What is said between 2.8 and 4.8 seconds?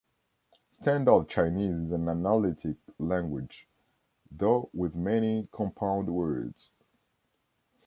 language, though